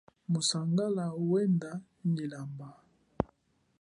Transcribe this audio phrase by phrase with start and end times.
[0.31, 1.71] Musangala wenda
[2.11, 2.69] nyi lamba.